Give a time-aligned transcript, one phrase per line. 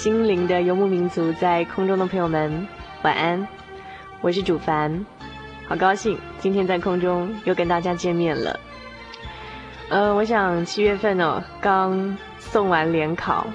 [0.00, 2.66] 心灵的游牧民族在空中的朋友们，
[3.02, 3.46] 晚安！
[4.22, 5.04] 我是主凡，
[5.68, 8.58] 好高兴今天在空中又跟大家见面了。
[9.90, 13.46] 呃，我想七月份哦，刚送完联考，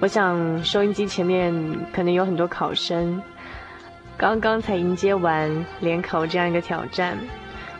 [0.00, 1.54] 我想收音机前面
[1.92, 3.22] 可能有很多考生，
[4.16, 7.16] 刚刚才迎接完联考这样一个挑战，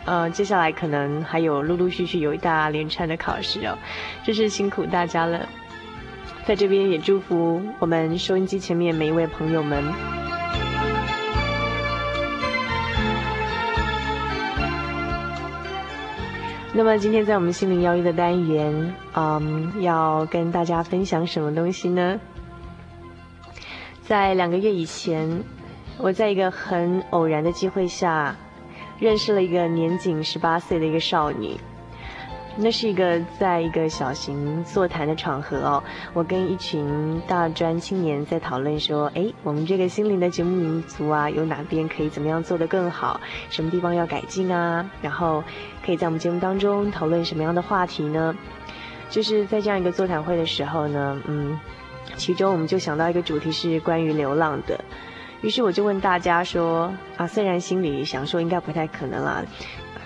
[0.05, 3.77] 呃，接下来可能还有陆陆续续有一大连串的考试哦，
[4.23, 5.45] 真是辛苦大家了。
[6.47, 9.83] 在这边也祝福我们收音机前面每一位朋友们。
[16.73, 22.19] 那么今天在我们心灵邀约的单元，嗯，要跟大家分享什么东西呢？
[24.03, 25.43] 在两个月以前，
[25.97, 28.35] 我在一个很偶然的机会下，
[28.99, 31.57] 认识了一个年仅十八岁的一个少女。
[32.57, 43.19] 那是一个在一个小型座谈的场合哦，我跟一群大专青年在讨论说，哎，我们这个心灵的节目民族啊，有哪边可以怎么样做得更好，
[43.49, 44.87] 什么地方要改进啊？
[45.01, 45.43] 然后
[45.85, 48.35] 可以在我们节目当中讨论什么样的话题呢？
[49.09, 51.57] 就是在这样一个座谈会的时候呢，嗯，
[52.15, 54.79] 其中我们就想到一个主题是关于流浪的，
[55.41, 59.43] 于是我就问大家说，啊，虽然心里想说应该不太可能啦。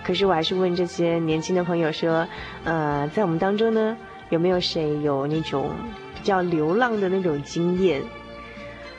[0.05, 2.27] 可是我还是问这些年轻的朋友说，
[2.63, 3.97] 呃，在我们当中呢，
[4.29, 5.71] 有没有谁有那种
[6.13, 8.03] 比较流浪的那种经验？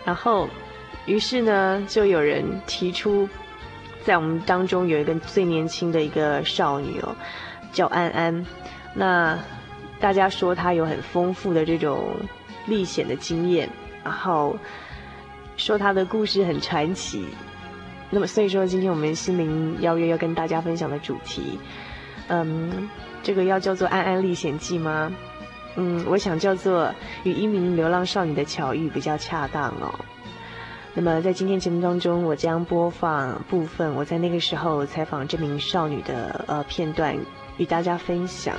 [0.04, 0.48] 然后，
[1.06, 3.28] 于是呢，就有人提出，
[4.04, 7.14] 在我们当中有一个最年轻的一个少女哦，
[7.72, 8.44] 叫安安。
[8.92, 9.38] 那
[10.00, 12.16] 大家说她有很丰富的这种
[12.66, 13.68] 历险的经验，
[14.02, 14.56] 然后
[15.56, 17.26] 说她的故事很传奇。
[18.10, 21.58] 那么，所以说，今天我们心灵邀约要跟大家分享的主题，
[22.28, 22.88] 嗯，
[23.22, 25.12] 这个要叫做《安安历险记》吗？
[25.76, 26.94] 嗯，我想叫做
[27.24, 29.92] 与一名流浪少女的巧遇比较恰当哦。
[30.94, 37.14] 那么，在今天节目当中，我将播放部分我在那个时候采访这名少女的呃片段，
[37.58, 38.54] 与大家分享。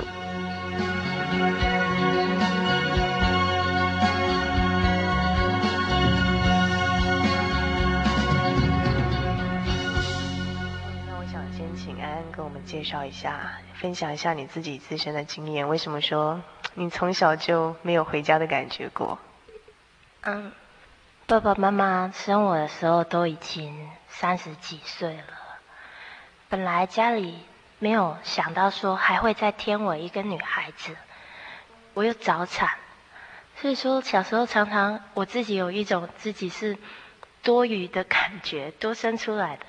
[12.78, 15.68] 介绍一下，分享一下你自己自身的经验。
[15.68, 16.40] 为什么说
[16.74, 19.18] 你从小就没有回家的感觉过？
[20.22, 20.52] 嗯，
[21.26, 25.24] 爸爸妈妈生我的时候都已经三十几岁了。
[26.48, 27.40] 本来家里
[27.80, 30.94] 没有想到说还会再添我一个女孩子，
[31.94, 32.70] 我又早产，
[33.56, 36.78] 所以说小时候常常我自己有一种自己是
[37.42, 39.66] 多余的感觉，多生出来的。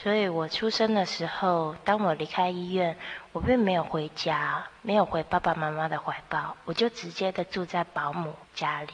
[0.00, 2.96] 所以我出生的时候，当我离开医院，
[3.32, 8.92] 我并没有回家，没有回爸爸妈妈的怀抱，我就直接的住在保姆家里。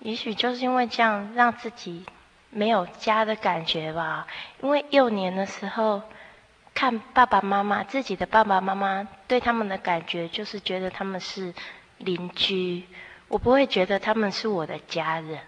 [0.00, 2.04] 也许就是因为这样，让自己
[2.50, 4.26] 没有家的感觉吧。
[4.60, 6.02] 因为幼年的时候，
[6.74, 11.54] 看爸爸妈妈，自己的爸爸妈妈对他们的感觉，就是觉得他们是
[11.96, 12.86] 邻居，
[13.28, 15.40] 我不会觉得他们是我的家人。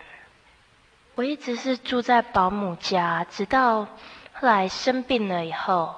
[1.16, 3.86] 我一直是住在保姆家，直到。
[4.40, 5.96] 后来生病了以后，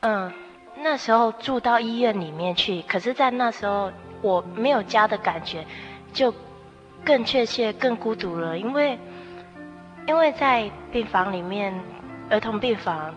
[0.00, 0.32] 嗯，
[0.78, 2.82] 那时候住到医院里面去。
[2.82, 5.64] 可是，在那时候我没有家的感觉，
[6.12, 6.34] 就
[7.04, 8.98] 更确切、更孤独了，因为
[10.08, 11.72] 因为在病房里面，
[12.28, 13.14] 儿童病房，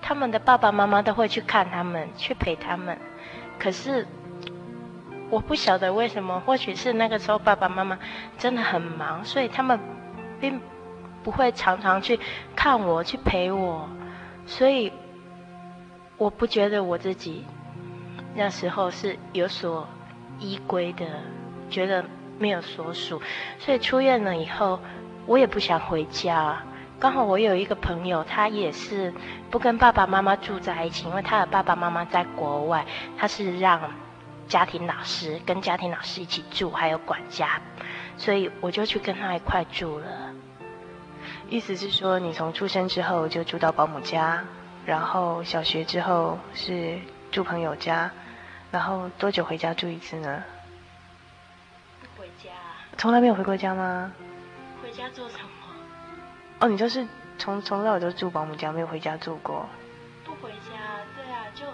[0.00, 2.96] 他们的爸爸妈妈都会去看他们，去陪他们。
[3.58, 4.06] 可是
[5.28, 7.98] 我不晓得为什么，或许是那个时候爸爸妈妈
[8.38, 9.80] 真的很忙，所以他们
[10.38, 10.60] 并
[11.28, 12.18] 不会常常去
[12.56, 13.86] 看我，去陪我。
[14.46, 14.90] 所以
[16.16, 17.44] 我不觉得我自己
[18.34, 19.86] 那时候是有所
[20.38, 21.04] 依归的，
[21.68, 22.02] 觉得。
[22.40, 23.20] 没有所属，
[23.58, 24.78] 所以出院了以后，
[25.26, 26.62] 我也不想回家。
[27.00, 29.12] 刚好我有一个朋友，他也是
[29.50, 32.86] 不跟爸爸妈妈住在一起，因为他的爸爸妈妈在国外，
[33.16, 33.90] 他是让
[34.46, 37.60] 家庭老师跟家庭老师一起住，还有管家，
[38.16, 40.27] 所以我就去跟他一块住了。
[41.48, 44.44] 意思是说，你从出生之后就住到保姆家，
[44.84, 46.98] 然后小学之后是
[47.32, 48.10] 住朋友家，
[48.70, 50.44] 然后多久回家住一次呢？
[52.18, 52.50] 回家
[52.98, 54.12] 从来没有回过家吗？
[54.82, 55.48] 回家做什么？
[56.60, 57.06] 哦，你就是
[57.38, 59.66] 从从小就住保姆家，没有回家住过。
[60.24, 60.76] 不回家，
[61.16, 61.64] 对啊，就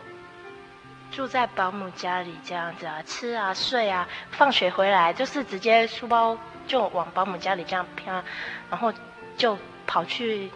[1.11, 6.39] 住在保姆家里这样子啊，吃啊，睡啊，放学回来就是直接书包
[6.69, 8.23] 就往保姆家里这样飘，
[8.71, 8.93] 然后
[9.37, 10.51] 就跑去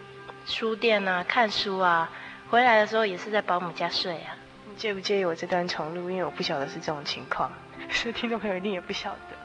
[0.45, 2.09] 书店啊看书啊，
[2.49, 4.35] 回来的时候也是在保姆家睡啊。
[4.69, 6.09] 你介不介意我这段重录？
[6.09, 7.51] 因为我不晓得是这种情况，
[7.89, 9.35] 所以听众朋友一定也不晓得。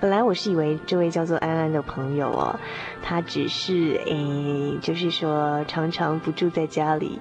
[0.00, 2.58] 本来我是以为这位叫做安安的朋友哦，
[3.02, 7.20] 他只是诶，就是说常常不住在家里。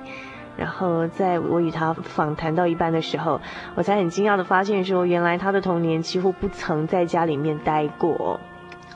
[0.55, 3.41] 然后在我与他访谈到一半的时候，
[3.75, 8.39] 我才很惊讶的发现说，原来他的童年几乎不曾在家里面待过。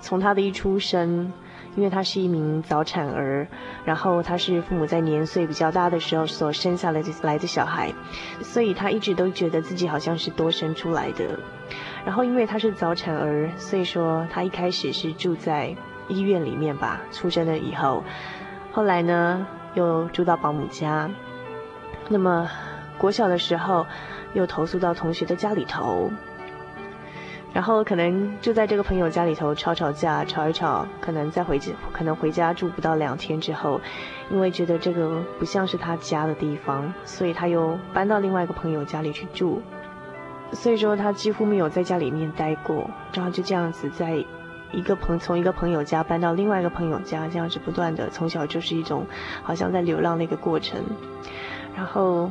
[0.01, 1.33] 从他的一出生，
[1.77, 3.47] 因为他是一名早产儿，
[3.85, 7.94] 然后他是父母在年岁比较大的时候所生下来的来的小孩，
[8.41, 11.39] 所以他一直都觉得自己好像是多生出来的。
[12.03, 15.75] 然后，因为他是早产儿，所以说他一开始是住在
[16.07, 17.00] 医院里面吧。
[17.12, 18.03] 出生了以后，
[18.71, 19.45] 后来呢
[19.75, 21.07] 又住到保姆家。
[22.09, 22.50] 那么
[22.97, 23.85] 国小的时候
[24.33, 26.09] 又投宿到同学的家里头。
[27.57, 33.81] 然后可能就在这个朋友家里头吵吵架，吵一吵，可能再回家，可能回家住不到两天之后，
[34.30, 39.59] 因为觉得这个不像是他家的地方，所以他又搬到另外一个朋友家里去住。
[40.51, 44.24] 所以说他几乎没有在家里面待过，然后就这样子在
[44.71, 49.03] 一个朋从一个朋友家搬到另外一个朋友家，这样子不断的从小就是一种
[49.42, 50.80] 好像在流浪的一个过程，
[51.75, 52.30] 然后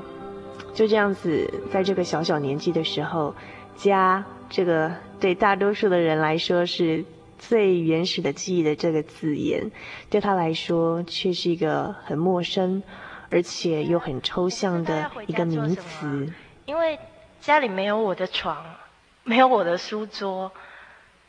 [0.73, 3.35] 就这样子在这个小小年纪的时候，
[3.77, 7.05] 家这个对大多数的人来说是
[7.39, 9.71] 最原始的记忆的这个字眼，
[10.11, 12.83] 对他来说却是一个很陌生
[13.31, 16.33] 而且又很抽象的一个名词，
[16.65, 16.99] 因为。
[17.39, 18.65] 家里没有我的床，
[19.23, 20.51] 没有我的书桌，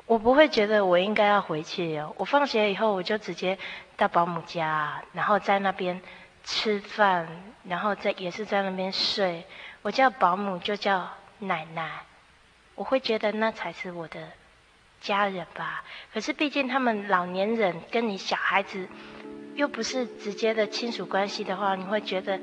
[0.07, 2.11] 我不会觉得我应该要回去哦。
[2.17, 3.59] 我放学以后，我就直接
[3.97, 6.01] 到保姆家，然后在那边
[6.43, 7.27] 吃饭，
[7.65, 9.43] 然后在也是在那边睡。
[9.83, 11.07] 我叫保姆就叫
[11.37, 11.87] 奶奶，
[12.77, 14.19] 我会觉得那才是我的
[15.01, 15.83] 家人吧。
[16.13, 18.87] 可是毕竟他们老年人跟你小孩子
[19.55, 22.39] 又不是直接的亲属关系的话，你会觉得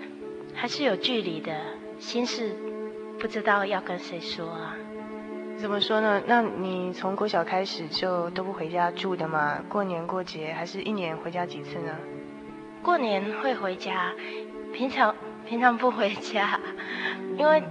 [0.55, 1.59] 还是有距离的，
[1.99, 2.55] 心事。
[3.21, 4.75] 不知道要跟谁说啊？
[5.57, 6.21] 怎么说呢？
[6.27, 9.63] 那你从国小开始就都不回家住的吗？
[9.69, 11.97] 过年过节还是一年回家几次呢？
[12.83, 14.13] 过年会回家，
[14.75, 15.15] 平常
[15.47, 16.59] 平常不回家，
[17.39, 17.63] 因为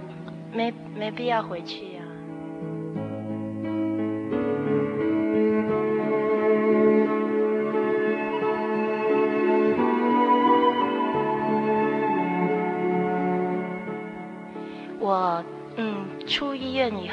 [0.50, 1.93] 没没必要回去。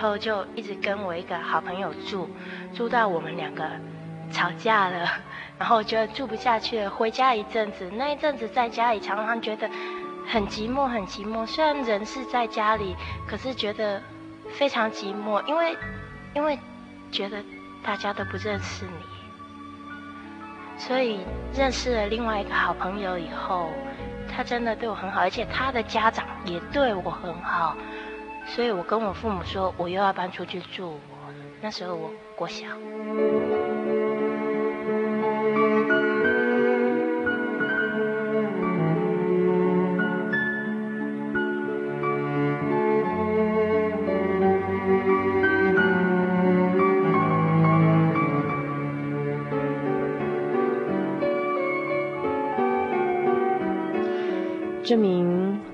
[0.02, 2.28] 后就一直跟我一个好朋友住，
[2.74, 3.64] 住到我们两个
[4.32, 5.08] 吵架了，
[5.60, 7.90] 然后觉得住不下去了，回家一阵子。
[7.94, 9.70] 那一阵子在家里常常觉得
[10.28, 11.46] 很寂寞，很寂寞。
[11.46, 12.96] 虽然人是在家里，
[13.28, 14.02] 可是觉得
[14.50, 15.78] 非常寂寞，因为
[16.34, 16.58] 因为
[17.12, 17.44] 觉得
[17.84, 18.92] 大家都不认识你。
[20.78, 21.20] 所以
[21.54, 23.70] 认识了另外一个好朋友以后，
[24.28, 27.76] 他真的对我很好，而且他的家长也对我很好。
[28.48, 31.00] 所以我跟我父母说，我又要搬出去住。
[31.62, 32.66] 那时候我过小。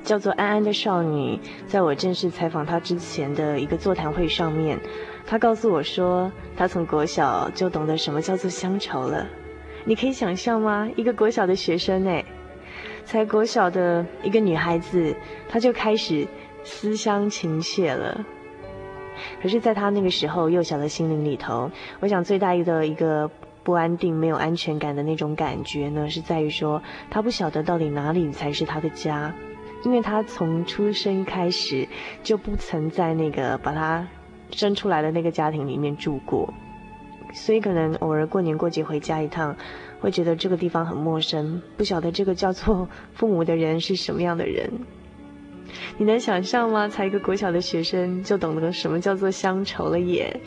[0.07, 1.37] 叫做安安的少女，
[1.67, 4.79] 在我正式采访她之前的一个座谈会上面，
[5.25, 9.27] 她告诉我说，她从国小就懂得什么叫做乡愁了。
[9.83, 10.89] 你可以想象吗？
[10.95, 12.23] 一个国小的学生诶，
[13.03, 15.13] 才国小的一个女孩子，
[15.49, 16.25] 她就开始
[16.63, 18.25] 思乡情切了。
[19.41, 23.29] 可是，在她那个时候幼小的心灵里头，我想最大的一个
[23.61, 29.33] 不安定、没有安全感的那种感觉呢，是在于说，她不晓得到底哪里才是她的家，
[29.88, 31.88] 因为他从出生开始
[32.22, 34.06] 就不曾在那个把他
[34.51, 36.53] 生出来的那个家庭里面住过。
[37.34, 39.56] 所以可能偶尔过年过节回家一趟，
[40.01, 44.70] 会觉得这个地方很陌生，不晓得这个叫做父母的人是什么样的人。
[45.98, 46.89] 你能想象吗？
[46.89, 50.38] 才一个国小的学生就懂得什么叫做乡愁了耶。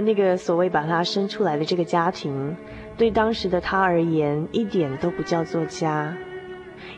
[0.00, 2.56] 那，个所谓把他生出来的这个家庭，
[2.96, 6.16] 对当时的他而言，一点都不叫做家，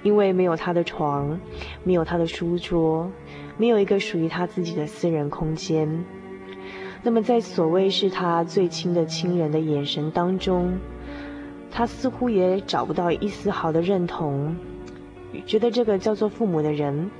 [0.02, 1.38] 因为没有他的床，
[1.85, 3.11] 没有他的书桌，
[3.57, 6.04] 没有一个属于他自己的私人空间。
[7.02, 10.78] 那么，在所谓是他最亲的亲人的眼神当中，
[11.71, 14.57] 他似乎也找不到一丝毫的认同，
[15.47, 17.11] 觉得这个叫做父母的人，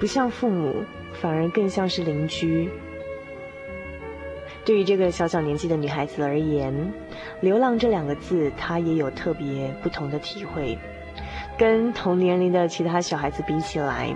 [0.00, 0.74] 不像父母，
[1.12, 2.68] 反而更像是邻居。
[4.68, 6.92] 对于这个小小年纪的女孩子而言
[7.40, 10.78] ，“流浪”这两个字，她也有特别不同的体会。
[11.56, 14.14] 跟同年龄的其他小孩子比起来，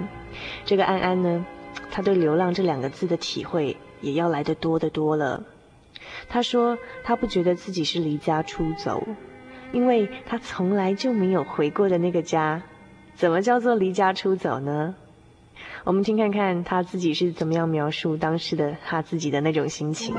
[0.66, 1.46] 这个安安呢，
[1.90, 5.42] 她对“流浪”这两个字的体会也要来得多得多了。
[6.28, 9.02] 她说，她不觉得自己是离家出走，
[9.72, 12.60] 因为她从来就没有回过的那个家。
[13.14, 14.96] 怎么叫做离家出走呢？
[15.84, 20.14] 我们听看看他自己是怎么样描述当时的他自己的那种心情。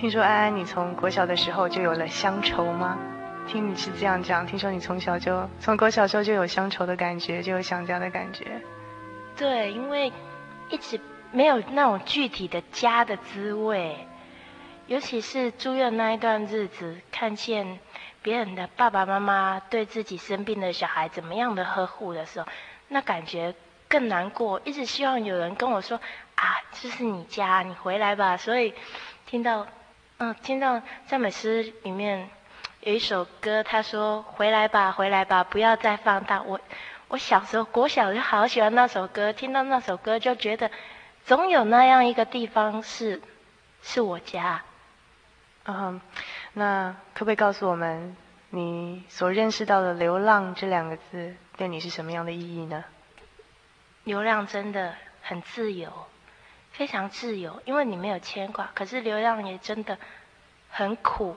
[0.00, 2.98] 听说安安，你从国小的时候就有了乡愁吗？
[3.46, 8.62] 听你是这样讲，听说你从小就从国小时候就有乡愁的感觉，就有想家的感觉。
[9.36, 10.10] 对，因为
[10.70, 10.98] 一直
[11.32, 14.06] 没有那种具体的家的滋味，
[14.86, 17.78] 尤其是住院那一段日子，看见
[18.22, 22.46] 别人的爸爸妈妈对自己生病的小孩怎么样的呵护的时候，
[22.88, 23.54] 那感觉
[23.86, 24.62] 更难过。
[24.64, 26.00] 一直希望有人跟我说
[26.36, 28.72] ：“啊，这是你家，你回来吧。”所以
[29.26, 29.66] 听到。
[30.22, 32.28] 嗯，听到赞美诗里面
[32.82, 36.60] 有一首歌，他说：“回来吧，回来吧，不要再放荡。”我
[37.08, 40.70] 我小时候国小就好喜欢那首歌，听到那首歌就觉得，
[41.24, 43.22] 总有那样一个地方是
[43.80, 44.62] 是我家。
[45.64, 45.98] 嗯，
[46.52, 48.14] 那可不可以告诉我们，
[48.50, 52.84] 你所认识到的“流浪”这两个字对你是什么样的意义呢？
[54.04, 55.90] 流浪真的很自由。
[56.80, 58.70] 非常自由，因为你没有牵挂。
[58.74, 59.98] 可是流浪也真的
[60.70, 61.36] 很苦，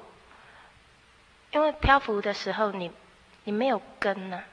[1.51, 2.89] 因为漂浮的时候你
[3.43, 4.45] 你没有根呢、啊，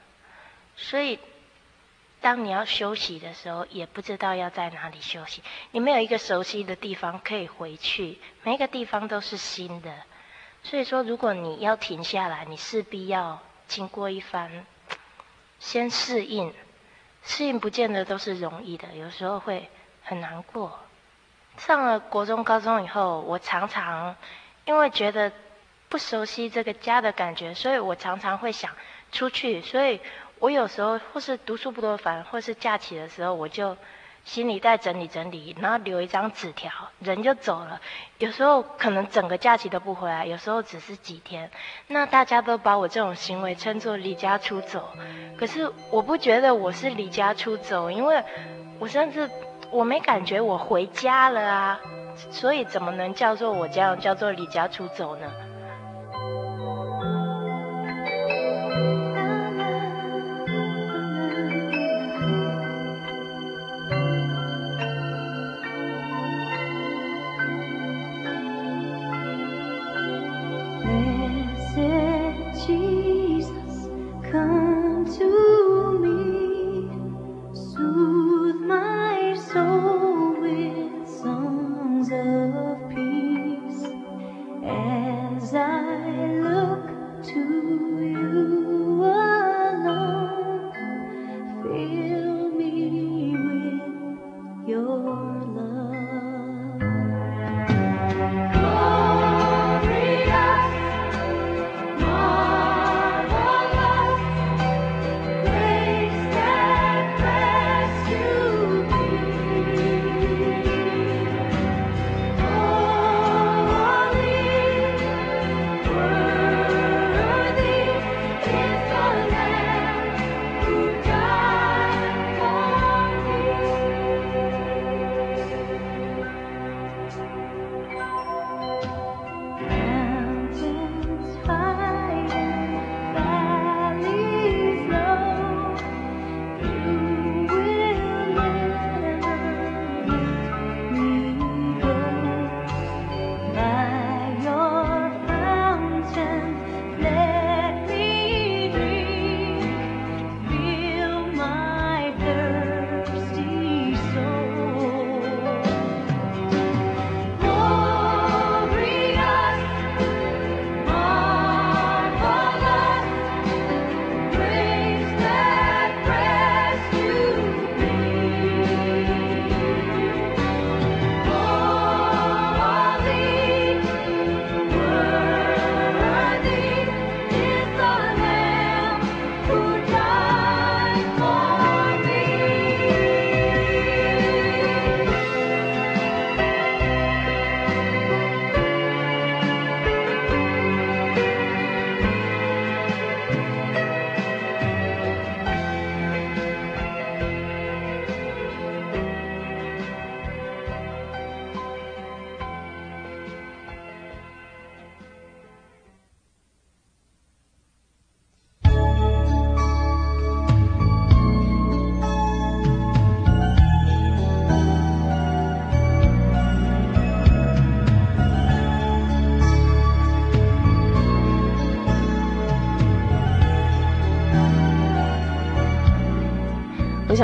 [0.76, 1.20] 所以
[2.20, 5.44] 当你要休息的时候，也不知道要在哪里休息。
[5.70, 9.94] 你没有一个熟悉的地方可以回去，每一个地方都是新的。
[10.64, 14.66] 所以说，如果你要停下来，你势必要经过一番
[15.60, 16.52] 先适应，
[17.22, 19.70] 适应不见得都是容易的，有时候会。
[20.10, 20.76] 很难过。
[21.56, 24.16] 上了国中、高中以后，我常常
[24.64, 25.30] 因为觉得
[25.88, 28.72] 不熟悉这个家的感觉，所以我常常会想
[29.12, 29.60] 出去。
[29.60, 30.00] 所以
[30.40, 33.76] 我有时候或是读书不多烦，或是假期的时候，我就
[34.24, 37.80] 行李袋整理整理，然后留一张纸条，人就走了。
[38.18, 41.48] 有时候可能整个假期都不回来，有时候只是几天。
[41.86, 44.90] 那大家都把我这种行为称作离家出走，
[45.38, 48.24] 可是我不觉得我是离家出走，因为
[48.80, 49.30] 我甚至。
[49.70, 51.80] 我没感觉我回家了啊，
[52.30, 55.26] 所以怎么能叫做我这样叫做离家出走呢？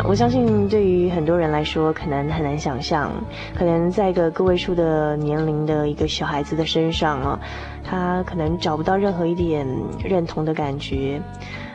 [0.04, 3.10] 我相信，对于很多人来说，可能很难想象，
[3.56, 7.40] 可能在一个个位数的年龄的一个小孩子的身上啊，
[7.82, 9.66] 他可能找不到任何一点
[10.04, 11.20] 认同的感觉。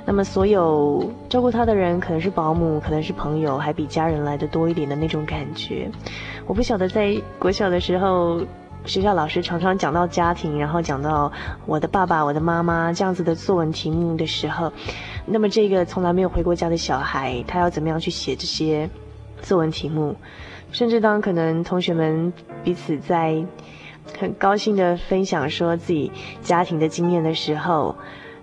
[0.06, 5.90] 那么，所有照顾他的人，可能是保姆，可能是朋友，还比家人来的多一点的那种感觉。
[6.46, 8.42] 我不晓得，在国小的时候，
[8.86, 11.32] 学校老师常常讲到家庭，然后讲到
[11.66, 14.72] 我的爸爸、我的妈妈这样子的作文题目的时候。
[15.26, 18.90] 那么，这个从来没有回过家的小孩，他要怎么样去写这些
[19.42, 20.16] 作文题目？
[20.72, 23.46] 甚至当可能同学们彼此在
[24.20, 27.96] 很高兴地分享说自己家庭的经验的时候，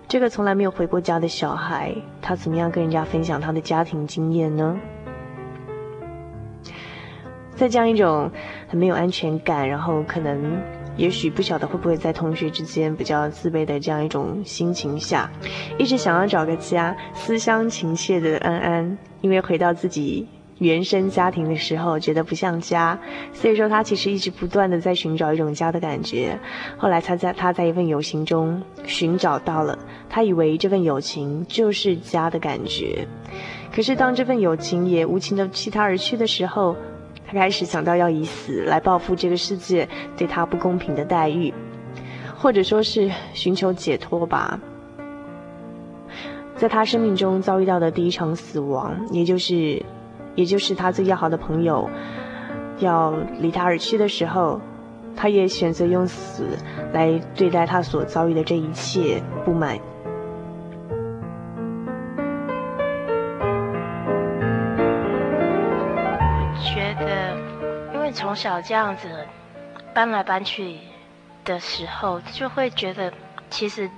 [0.07, 4.77] 这个从来没有回过家的小孩，他怎么样跟人家分享他的家庭经验呢？
[7.59, 8.31] 在这样一种
[8.67, 10.57] 很没有安全感，然后可能。
[10.97, 15.31] 也许不晓得会不会在同学之间比较自卑的这样一种心情下，
[15.77, 22.99] 一直想要找个家，思乡情切的安安，因为回到自己原生家庭的时候觉得不像家，
[23.31, 26.37] 所以说他其实一直不断的在寻找一种家的感觉。
[26.75, 33.07] 后来他在他在一份友情中寻找到了，他以为这份友情就是家的感觉，
[33.73, 36.75] 可是当这份友情也无情的弃他而去的时候。
[37.27, 41.53] 他开始想到要以死来报复这个世界对他不公平的待遇，
[42.37, 44.59] 或者说是寻求解脱吧。
[46.55, 49.81] 在他生命中遭遇到的第一场死亡，也就是，
[50.35, 51.89] 也就是他最要好的朋友
[52.79, 54.59] 要离他而去的时候，
[55.15, 56.57] 他也选择用死
[56.91, 59.77] 来对待他所遭遇的这一切不满。
[68.19, 69.25] 从小这样子
[69.93, 70.77] 搬来搬去
[71.45, 73.13] 的时候，就会觉得
[73.49, 73.89] 其实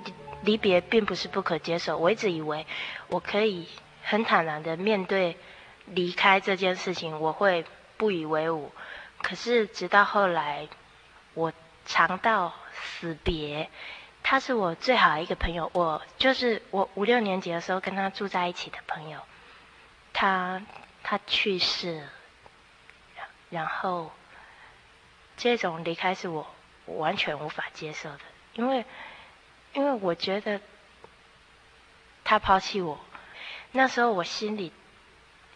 [0.42, 1.98] 离别并不是不可接受。
[1.98, 2.64] 我一直以为
[3.08, 3.68] 我可以
[4.04, 5.36] 很坦然的面对
[5.86, 7.64] 离开这件事情，我会
[7.96, 8.70] 不以为伍。
[9.22, 10.68] 可是直到后来，
[11.34, 11.52] 我
[11.84, 13.68] 尝到死别，
[14.22, 19.18] 他是我最好的一个朋友，我就是我五六年级的时候跟他住在一起的朋友，
[20.12, 20.62] 他
[21.02, 22.06] 他去世了。
[23.52, 24.10] 然后，
[25.36, 26.46] 这种离开是我
[26.86, 28.20] 我完全无法接受的，
[28.54, 28.86] 因为，
[29.74, 30.58] 因为我觉得
[32.24, 32.98] 他抛弃我，
[33.72, 34.72] 那时候我心里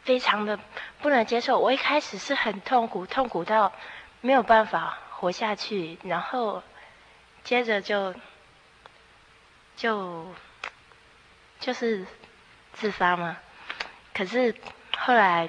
[0.03, 0.61] 非常的
[1.01, 1.59] 不能接受。
[1.59, 3.73] 我一开始是很痛苦，痛苦到
[4.21, 6.63] 没有办法活下去，然后
[7.45, 8.15] 接着就
[9.75, 10.27] 就
[11.61, 12.07] 就是
[12.75, 13.39] 自杀嘛。
[14.13, 14.55] 可是
[14.99, 15.49] 后来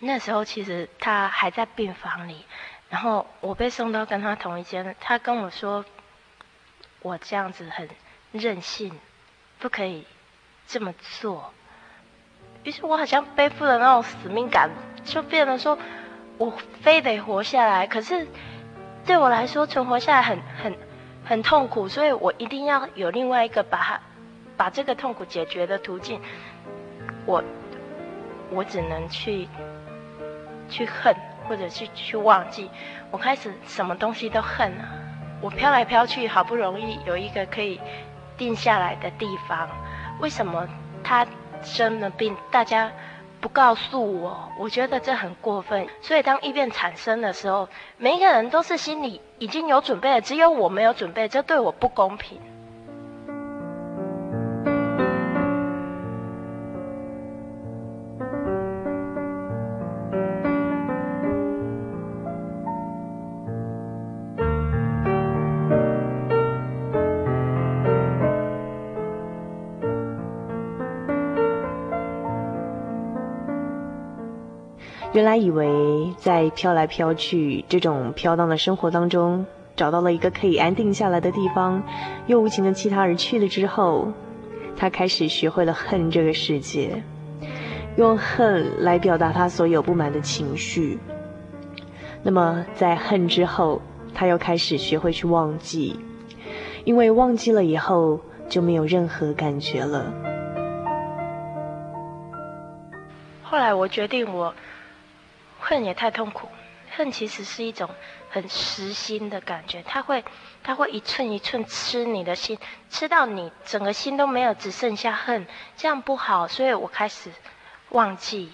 [0.00, 2.44] 那时候其实他还在病房里，
[2.90, 5.84] 然后我被送到跟他同一间，他跟我说
[7.02, 7.88] 我这样子很
[8.32, 8.92] 任性，
[9.58, 10.06] 不可以
[10.66, 11.52] 这么做。
[12.64, 14.70] 于是我好像背负了那种使命感，
[15.04, 15.78] 就变得说。
[16.38, 18.28] 我非得活下来，可是
[19.04, 20.78] 对我来说存活下来很很
[21.24, 24.00] 很痛苦，所以我一定要有另外一个把它
[24.56, 26.22] 把这个痛苦解决的途径。
[27.26, 27.42] 我
[28.52, 29.48] 我只能去
[30.68, 31.14] 去恨，
[31.48, 32.70] 或者去去忘记。
[33.10, 34.84] 我开始什么东西都恨了。
[35.40, 37.80] 我飘来飘去，好不容易有一个可以
[38.36, 39.68] 定下来的地方，
[40.20, 40.68] 为什么
[41.02, 41.26] 他
[41.62, 42.90] 生了病，大家？
[43.40, 45.86] 不告诉我，我觉得这很过分。
[46.02, 52.40] 所以当异变产生的时候，每一个人都是心里已经有准备了，只有我没有准备，这对我不公平。
[75.18, 81.82] 原来以为在飘来飘去这种飘荡的生活当中，找到了一个可以安定下来的地方，
[82.28, 84.12] 又无情的弃他而去了之后，
[84.76, 87.02] 他开始学会了恨这个世界，
[87.96, 91.00] 用恨来表达他所有不满的情绪。
[92.22, 93.82] 那么在恨之后，
[94.14, 95.98] 他又开始学会去忘记，
[96.84, 100.14] 因为忘记了以后就没有任何感觉了。
[103.42, 104.54] 后来我决定我。
[105.68, 106.48] 恨也太痛苦，
[106.96, 107.90] 恨其实是一种
[108.30, 110.24] 很实心的感觉，它会，
[110.62, 116.48] 它会一寸一寸吃你的心，吃到你整个心都没有，只剩下恨，这样不好。
[116.48, 117.30] 所以我开始
[117.90, 118.50] 忘记，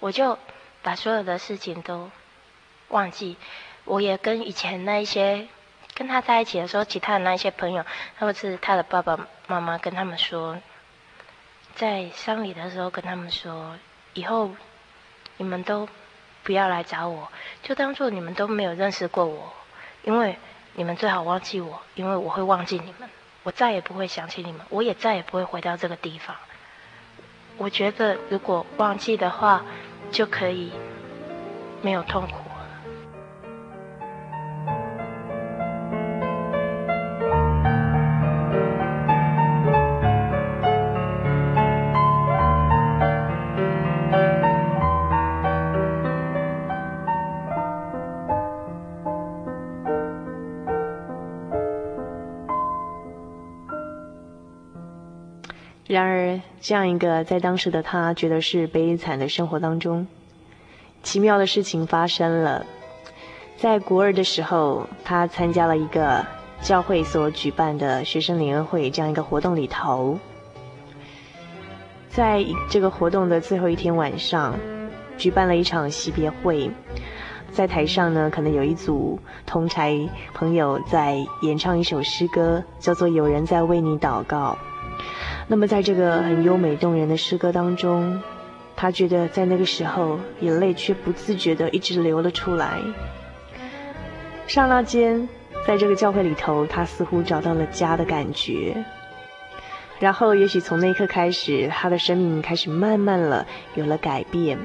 [0.00, 0.36] 我就
[0.82, 2.10] 把所有的事情都
[2.88, 3.36] 忘记。
[3.84, 5.46] 我也跟以前那一些
[5.94, 7.86] 跟他在一起的时候，其他的那一些朋友，
[8.18, 10.58] 或者是他的爸爸妈妈，跟他们说，
[11.76, 13.76] 在丧礼的时候跟他们说，
[14.14, 14.50] 以后
[15.36, 15.88] 你们都。
[16.48, 17.28] 不要来找我，
[17.62, 19.52] 就当做你们都没有认识过我，
[20.02, 20.38] 因为
[20.76, 23.10] 你们最好忘记我，因为我会忘记你们，
[23.42, 26.34] 我再也不会想起你们，我也再也不会回到这个地方。
[27.58, 29.62] 我觉得如果忘记的话，
[30.10, 30.72] 就可以
[31.82, 32.47] 没有痛苦。
[55.98, 60.06] 然而，这样一个在当时的他觉得是悲惨的生活当中，
[61.02, 62.64] 奇妙的事情发生了。
[63.56, 66.24] 在国二的时候，他参加了一个
[66.60, 70.16] 教会所举办的学生联谊会这样一个活动里头，
[72.08, 74.54] 在这个活动的最后一天晚上，
[75.16, 76.70] 举办了一场惜别会，
[77.50, 84.56] 在台上呢，可能有一组同台朋友在演唱一首诗歌，叫做《有人在为你祷告》。
[85.50, 88.22] 那么，在这个很优美动人的诗歌当中，
[88.76, 92.78] 他觉得在那个时候，眼泪却不自觉地一直流了出来。
[94.46, 95.26] 刹那间，
[95.66, 98.84] 在这个教会里头，他似乎找到了家的感觉。
[99.98, 104.58] 然后，也许从那一刻开始，他的生命开始慢慢了有了改变。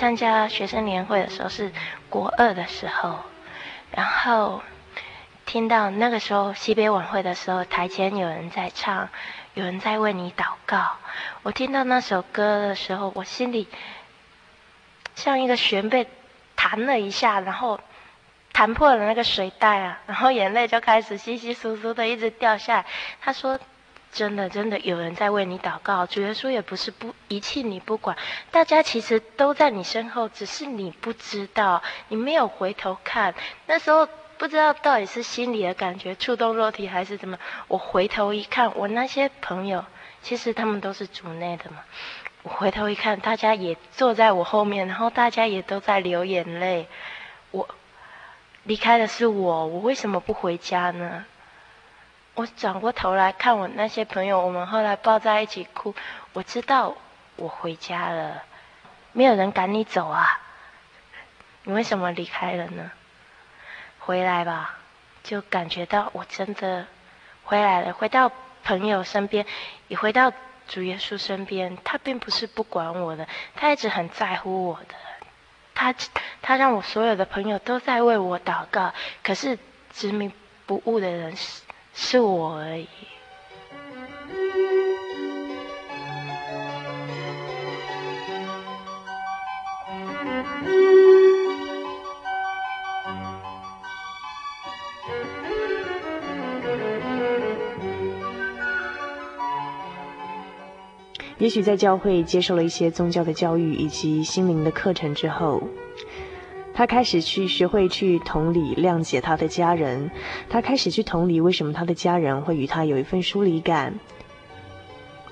[0.00, 1.70] 参加学生年会的时候，是
[2.08, 3.18] 国二的时候，
[3.90, 4.62] 然后
[5.44, 9.10] 听到那个时候西北晚会的时候，台前有人在唱，
[9.52, 10.96] 有人在为你祷告。
[11.42, 13.68] 我听到那首歌的时候，我心里
[15.16, 16.08] 像一个弦被
[16.56, 17.78] 弹了一下，然后
[18.54, 22.86] 弹破了那个水袋啊，然后眼泪就开始稀稀疏疏的一直掉下来。
[23.20, 23.60] 他说。
[24.12, 26.04] 真的，真的有人在为你祷告。
[26.04, 28.16] 主耶稣也不是不遗弃你不管，
[28.50, 33.34] 大家其实都在你身后，只是你不知道，你没有回头看。
[33.66, 37.38] 那时候不知道到底是心里的感觉触动肉体还是怎么。
[37.68, 39.84] 我回头一看，我那些朋友
[40.22, 41.78] 其实他们都是主内的嘛。
[42.42, 46.88] 我回头一看，大家也坐在我后面，然后大家也都在流眼泪。
[47.52, 47.68] 我
[48.64, 51.24] 离开的是我，我为什么不回家呢？
[52.34, 55.94] 我转过头来看我那些朋友，我们后来抱在一起哭。
[56.32, 56.94] 我知道
[57.36, 58.42] 我回家了，
[59.12, 60.40] 没有人赶你走啊。
[61.64, 62.90] 你为什么离开了呢？
[63.98, 64.78] 回来吧，
[65.22, 66.86] 就感觉到我真的
[67.44, 68.32] 回来了，回到
[68.64, 69.44] 朋友身边，
[69.88, 70.32] 也回到
[70.66, 71.76] 主耶稣身边。
[71.84, 74.94] 他并不是不管我的，他一直很在乎我的。
[75.74, 75.94] 他
[76.40, 79.58] 他让我所有的朋友都在为我祷告，可是
[79.92, 80.32] 执迷
[80.64, 82.88] 不悟的人是是我而已。
[101.40, 105.62] 也许在教会接受了一些宗教的教育以及心灵的课程之后，
[106.72, 110.10] 他开始去学会去同理、谅解他的家人。
[110.48, 113.94] 他开始去同理为什么他的家人会与他有一份疏离感。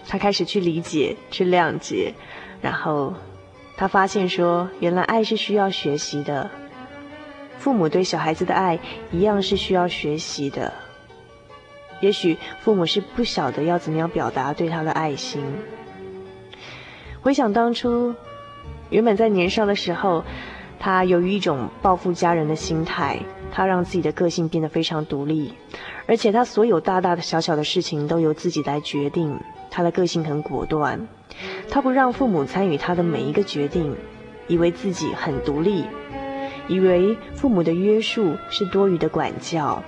[0.06, 2.14] 他开始去理解、去谅解，
[2.60, 3.14] 然后
[3.76, 6.50] 他发现说，原来爱是需要学习的。
[7.58, 8.78] 父母对小孩子的爱
[9.10, 10.72] 一样是需要学习的。
[12.00, 15.42] 也许父母是不晓得要怎么样表达对他的爱心。
[17.20, 18.14] 回想当初，
[18.90, 20.24] 原本在年少的时候，
[20.80, 23.18] 他由于一种报复家人的心态，
[23.50, 25.52] 他让自己的个性变得非常独立，
[26.06, 29.38] 而且他所有大大的小小的事情都由自己来决定。
[29.70, 31.08] 他的个性很果断，
[31.68, 33.94] 他不让父母参与他的每一个决定，
[34.46, 35.84] 以为自己很独立，
[36.68, 39.82] 以为父母的约束是多余的管教。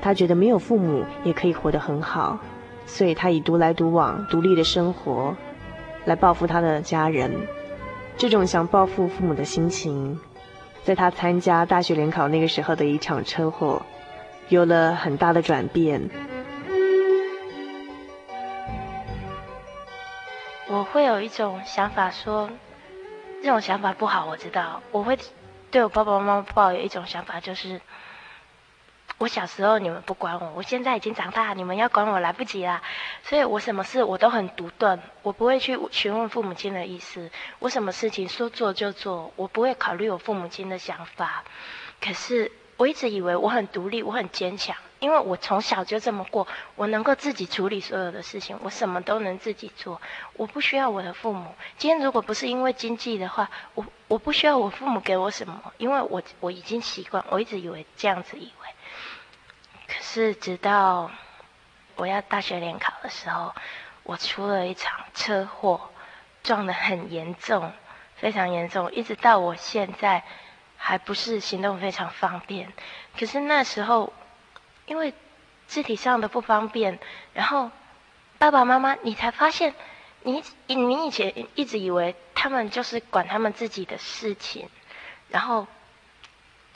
[0.00, 2.38] 他觉得没有父母也可以活得很好，
[2.86, 5.34] 所以他以独来独往、独立的生活。
[6.04, 7.32] 来报复他的家人，
[8.16, 10.16] 这种想报复父母的心情，
[10.86, 13.84] 在他参加大学联考那个时候的一场车祸，
[14.48, 16.08] 有了很大的转变。
[20.68, 22.48] 我会有一种想法说，
[23.42, 24.80] 这种想法不好，我知道。
[24.92, 25.18] 我会
[25.72, 27.80] 对我爸爸妈妈抱有一种想法，就是。
[29.18, 32.82] 我小时候你们不管我，我现在已经长大，你们要管我来不及啦。
[33.22, 37.30] 所以我什么事我都很独断，我不会去询问父母亲的意思。
[37.58, 41.44] 我什么事情说做就做，我不会考虑我父母亲的想法。
[41.98, 49.98] 可是我一直以为我很独立，我很坚强，因为我从小就这么过，我能够自己处理所有的事情，我什么都能自己做，
[50.34, 51.54] 我不需要我的父母。
[51.78, 58.65] 今天如果不是因为经济的话，我我不需要我父母给我什么，因为我我已经习惯，我一直以为这样子以为。
[59.88, 61.10] 可是，直到
[61.94, 63.54] 我要大学联考的时候，
[64.02, 65.90] 我出了一场车祸，
[66.42, 67.72] 撞得很严重，
[68.16, 68.90] 非常严重。
[68.92, 70.24] 一直到我现在，
[70.76, 72.72] 还不是行动非常方便。
[73.16, 74.12] 可是那时候，
[74.86, 75.14] 因为
[75.68, 76.98] 肢体上的不方便，
[77.32, 77.70] 然后
[78.38, 79.74] 爸爸妈妈，你才发现，
[80.22, 84.68] 你你以前一直以为他们就是管他们自己的事情，
[85.30, 85.68] 然后。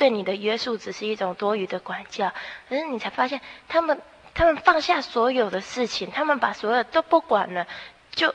[0.01, 2.33] 对你的约束只是一种多余的管教，
[2.71, 4.01] 可是你才发现，他们
[4.33, 7.67] 他们放下所有的事情，他们把所有都不管了，
[8.11, 8.35] 就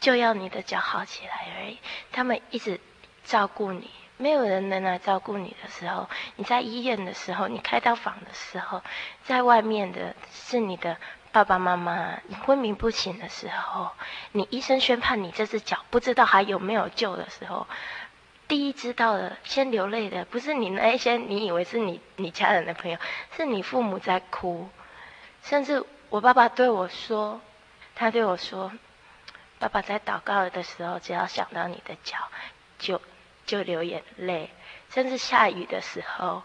[0.00, 1.78] 就要你的脚好起来而已。
[2.10, 2.80] 他们一直
[3.22, 8.80] 照顾你，没有人能来照顾你的时候，你在医院的时候，你开刀房的时候，
[9.24, 10.96] 在外面的是你的
[11.32, 13.90] 爸爸妈妈，你昏迷不醒的时候，
[14.32, 17.66] 你医生宣判你这只脚不知道还有没有救的时候。
[18.46, 22.98] 第一知道的，先流泪的，不是你那一些你以为是你你家人的朋友，
[23.36, 24.68] 是你父母在哭。
[25.42, 27.40] 甚至我爸爸对我说，
[27.94, 28.70] 他对我说，
[29.58, 32.18] 爸爸在祷告的时候，只要想到你的脚，
[32.78, 33.00] 就
[33.46, 34.50] 就流眼泪。
[34.90, 36.42] 甚至下雨的时候，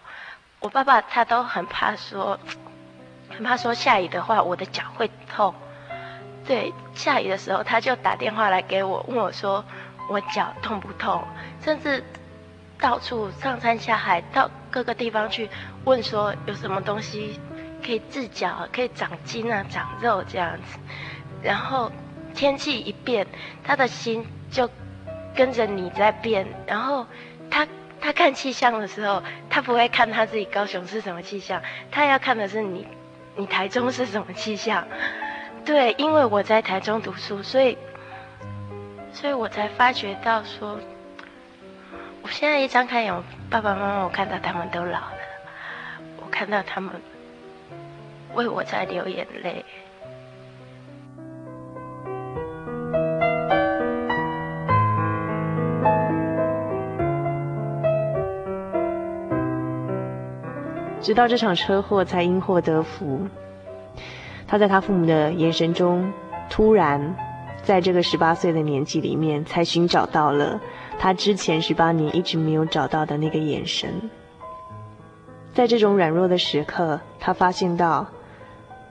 [0.61, 2.39] 我爸爸他都很怕说，
[3.29, 5.53] 很怕说下雨的话，我的脚会痛。
[6.47, 9.65] 对，下雨的时候，他就打电话来给我，问我说。
[10.09, 11.23] 我脚痛不痛？
[11.61, 12.03] 甚至
[12.79, 15.47] 到处上山下海，到各个地方去
[15.85, 17.39] 问说有什么东西
[17.85, 20.79] 可以治脚、可以长筋啊、长肉这样子。
[21.43, 21.91] 然后
[22.33, 23.27] 天气一变，
[23.63, 24.69] 他的心就
[25.35, 26.47] 跟着你在变。
[26.65, 27.05] 然后
[27.51, 27.67] 他
[28.01, 32.87] 他看气象的时候，他不会看他自己高雄是什么气象，他要看的是你
[33.35, 34.87] 你台中是什么气象。
[35.65, 37.77] 对，因为我在台中读书，所以。
[39.11, 40.79] 所以我才发觉到说，
[42.21, 45.17] 我现在一张开眼，我爸爸妈妈，我看到他们都老了，
[46.21, 46.93] 我看到他们
[48.33, 49.65] 为我在流眼泪。
[61.01, 63.27] 直到这场车祸才因祸得福。
[64.47, 66.11] 他在他父母的眼神中，
[66.49, 67.15] 突然
[67.63, 70.59] 在这个十八岁的年纪里面，才寻找到了
[70.97, 74.09] 他之前十八年一直没有找到的那个眼神。
[75.53, 78.07] 在这种软弱的时刻，他发现到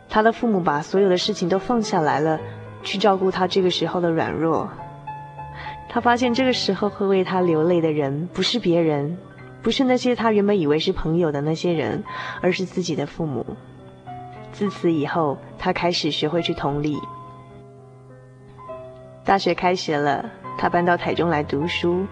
[0.08, 2.38] 他的父母把所有的事情都放下来了，
[2.82, 4.68] 去照顾他这个时候的软弱。
[5.88, 9.16] 他发现这个时候会为他流泪的人，不是别人。
[9.60, 12.04] 不是那些他原本以为是朋友的那些人，
[12.40, 13.44] 而是自己的父母。
[14.52, 16.96] 自此以后，他开始学会去同理。
[19.28, 20.24] 大学开学了，
[20.56, 22.06] 他搬到台中来读书。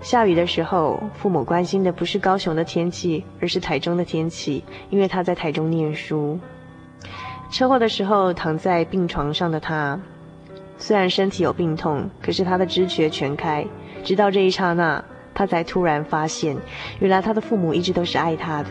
[0.00, 6.40] 下雨的时候，父母关心的不是高雄的天气，而是台中的天气，因为他在台中念书。
[7.50, 10.00] 车祸的时候，躺在病床上的他，
[10.78, 13.62] 虽然身体有病痛，可是他的知觉全开。
[14.02, 15.04] 直到这一刹那。
[15.34, 16.56] 他才突然发现，
[17.00, 18.70] 原来他的父母一直都是爱他的。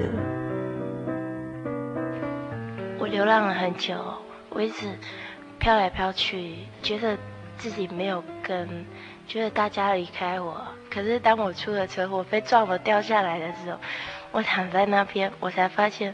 [2.98, 3.94] 我流浪了很久，
[4.50, 4.88] 我一直
[5.60, 7.18] 飘来飘去，觉得
[7.58, 8.86] 自己没有跟，
[9.28, 10.62] 觉得大家离开我。
[10.90, 13.80] 可是当我出了车祸，被撞了掉下来的时候，
[14.32, 16.14] 我躺在那边，我才发现，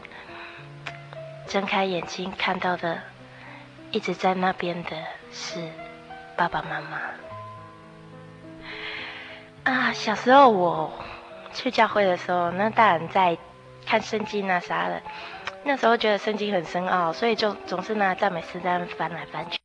[1.46, 2.98] 睁开眼睛看到的，
[3.90, 4.90] 一直在那边的
[5.32, 5.68] 是
[6.36, 7.00] 爸爸妈妈。
[9.64, 10.92] 啊，小时候我
[11.52, 13.36] 去教会的时候，那大人在
[13.84, 15.02] 看圣经啊啥的，
[15.64, 19.59] 那时候觉得圣经很深奥，所以就总是拿赞美诗在那翻来翻去。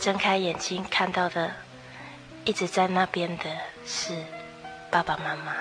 [0.00, 1.52] 睁开眼睛看到的，
[2.46, 3.44] 一直在那边的
[3.84, 4.14] 是
[4.90, 5.54] 爸爸妈妈。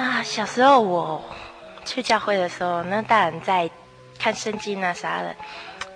[0.00, 1.20] 啊，小时候我
[1.84, 3.68] 去教会的时候，那大人在
[4.18, 5.34] 看圣经啊啥的。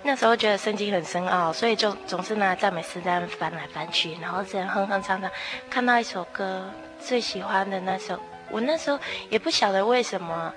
[0.03, 5.31] 那时候觉得圣经很深奥，所以就总是拿赞美诗在那翻来翻去，然后这样哼哼唱唱。
[5.69, 6.69] 看到一首歌，
[7.01, 10.53] 最喜欢的那首，我那时候也不晓得为什么，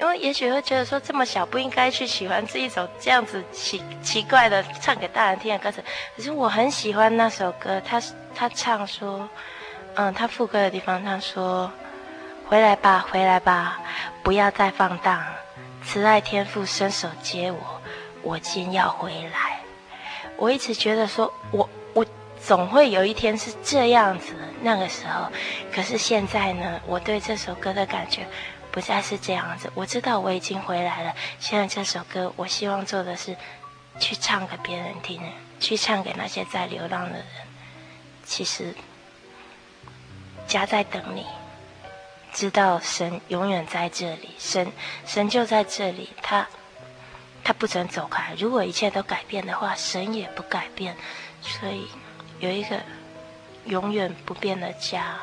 [0.00, 5.82] 因为也许会觉得说这么小不应该去喜欢这一首这样子奇奇怪的唱给大人听的歌词。
[6.16, 8.02] 可是我很喜欢那首歌，他
[8.34, 9.28] 他唱说，
[9.94, 11.70] 嗯，他副歌的地方他说，
[12.46, 13.80] 回来吧，回来吧，
[14.22, 15.24] 不要再放荡，
[15.82, 17.58] 慈爱天父伸手接我。
[18.22, 19.60] 我今要回来，
[20.36, 22.04] 我一直觉得说，我我
[22.44, 24.34] 总会有一天是这样子。
[24.62, 25.30] 那个时候，
[25.72, 28.26] 可是现在呢，我对这首歌的感觉
[28.76, 29.72] 不再是这样子。
[29.74, 31.14] 我知道我已经回来了。
[31.40, 33.34] 现在这首歌，我希望做的是
[33.98, 35.18] 去唱给别人听，
[35.58, 37.26] 去唱给那些在流浪的人。
[38.22, 38.74] 其实
[40.46, 41.24] 家在等你，
[42.34, 44.70] 知道神永远在这里，神
[45.06, 46.46] 神就在这里，他。
[47.42, 48.34] 他不准走开。
[48.36, 50.94] 如果一切都改变的话，神也不改变。
[51.40, 51.86] 所以，
[52.40, 52.78] 有一个
[53.64, 55.16] 永远不变的家。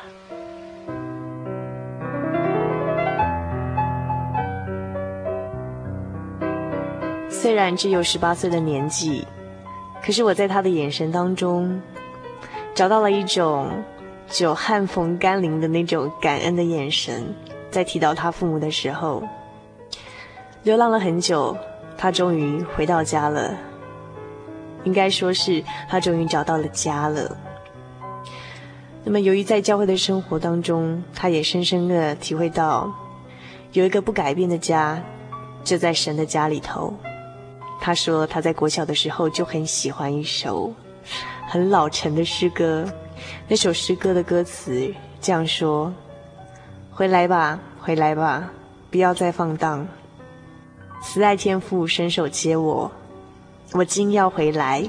[7.44, 9.22] 虽然只有十八岁的年纪，
[10.02, 11.78] 可是我在他的眼神当中，
[12.74, 13.70] 找到了一种
[14.30, 17.22] 久旱逢甘霖的那种感恩的眼神。
[17.70, 19.22] 在提到他父母的时候，
[20.62, 21.54] 流浪了很久。
[21.98, 23.54] 他终于回到家了，
[24.84, 27.36] 应该说是他终于找到了家了。
[29.04, 32.90] 那么，由于在教会的生活当中，他也深深的体会到，
[33.72, 34.98] 有一个不改变的家，
[35.62, 36.94] 就在神的家里头。
[37.80, 40.72] 他说他在国小的时候就很喜欢一首
[41.48, 42.90] 很老成的诗歌，
[43.46, 45.92] 那首诗歌的歌词这样说
[46.90, 48.50] ：“回来吧，回来吧，
[48.90, 49.86] 不要再放荡。”
[51.02, 52.90] 慈爱天父伸手接我，
[53.72, 54.88] 我今要回来。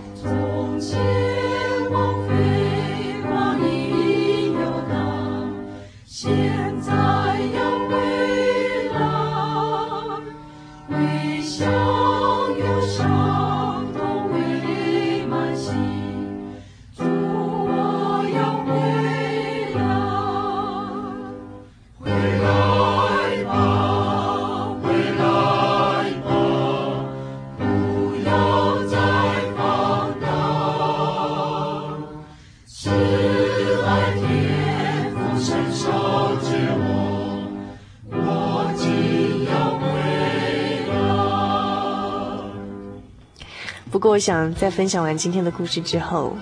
[44.06, 46.38] 过，我想在分享完今天的故事之后，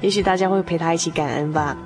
[0.00, 1.76] 也许大家会陪他一起感恩吧。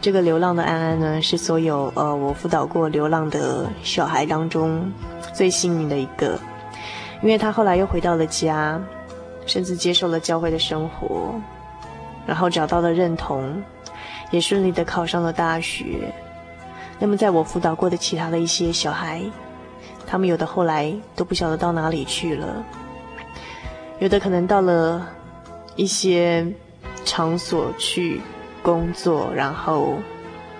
[0.00, 4.90] 这个流浪的安安呢，是所有呃我辅导过流浪的小孩当中
[5.34, 6.40] 最幸运的一个，
[7.20, 8.80] 因为他后来又回到了家，
[9.44, 11.34] 甚至接受了教会的生活，
[12.26, 13.62] 然后找到了认同，
[14.30, 16.10] 也顺利的考上了大学。
[16.98, 19.20] 那么，在我辅导过的其他的一些小孩，
[20.06, 22.64] 他们有的后来都不晓得到哪里去了，
[24.00, 25.06] 有的可能到了
[25.76, 26.46] 一些
[27.04, 28.20] 场所去
[28.62, 29.98] 工作，然后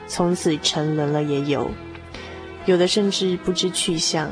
[0.07, 1.71] 从此沉沦了，也有，
[2.67, 4.29] 有的甚至不知去向。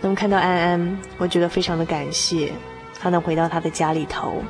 [0.00, 2.50] 那么看到安安，我觉得非常的感谢，
[2.98, 4.42] 他能回到他的家里头，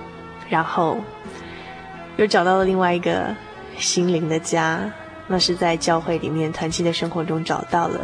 [0.49, 0.97] 然后
[2.17, 3.35] 又找到了另外一个
[3.77, 4.81] 心灵的家，
[5.27, 8.01] 那是在教会里面团契的生活中找到了。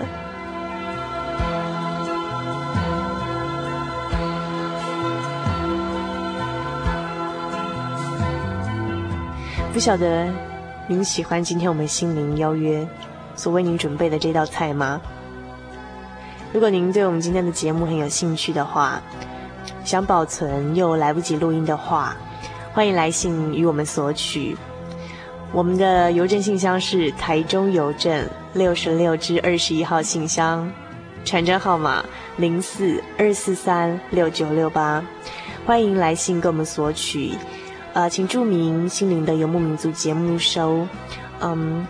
[9.78, 10.28] 不晓得
[10.88, 12.84] 您喜欢今天我们心灵邀约
[13.36, 15.00] 所为您准备的这道菜吗？
[16.52, 19.00] 如果您对我们今天的节目很有兴趣的话，
[19.84, 22.16] 想保存又来不及录音的话，
[22.72, 24.56] 欢迎来信与我们索取。
[25.52, 30.68] 我们的邮政信箱是台中邮政六十六至二十一号信箱，
[31.24, 32.04] 传真号码
[32.36, 35.00] 零四二四三六九六八。
[35.64, 37.36] 欢迎来信跟我们索取。
[37.98, 40.86] 呃，请注明“心灵的游牧民族”节目收，
[41.40, 41.84] 嗯，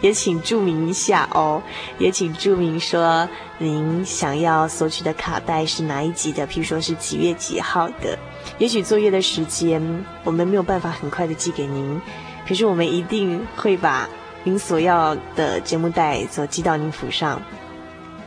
[0.00, 1.60] 也请注明一下哦，
[1.98, 3.28] 也请注明说
[3.58, 8.16] 您想要索取的卡带是哪一集的，譬如说是几月几号的。
[8.58, 9.82] 也许作业的时间
[10.22, 12.00] 我们没有办法很快的寄给您，
[12.46, 14.08] 可是我们一定会把
[14.44, 17.42] 您所要的节目带所寄到您府上。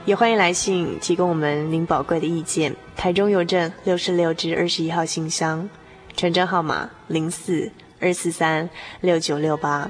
[0.03, 5.69] 也欢迎来信提供我们您宝贵的意见，台中邮政六十六至二十一号信箱。
[6.16, 8.70] 传真号码零四二四三
[9.01, 9.89] 六九六八。